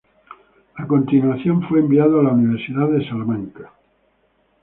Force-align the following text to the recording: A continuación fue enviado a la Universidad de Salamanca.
A 0.77 0.87
continuación 0.87 1.61
fue 1.67 1.77
enviado 1.79 2.19
a 2.19 2.23
la 2.23 2.31
Universidad 2.31 2.87
de 2.87 3.07
Salamanca. 3.07 3.71